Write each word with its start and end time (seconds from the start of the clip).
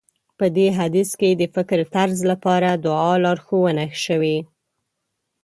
په 0.37 0.45
دې 0.57 0.67
حديث 0.77 1.09
کې 1.19 1.29
د 1.33 1.43
فکرطرز 1.55 2.19
لپاره 2.31 2.69
دعا 2.85 3.13
لارښوونه 3.23 3.85
شوې. 4.05 4.37